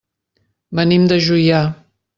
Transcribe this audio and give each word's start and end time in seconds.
Venim 0.81 1.07
de 1.13 1.21
Juià. 1.29 1.65